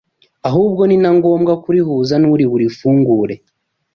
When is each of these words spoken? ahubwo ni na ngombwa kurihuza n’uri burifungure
ahubwo 0.49 0.81
ni 0.85 0.97
na 1.03 1.09
ngombwa 1.17 1.53
kurihuza 1.63 2.15
n’uri 2.21 2.45
burifungure 2.51 3.35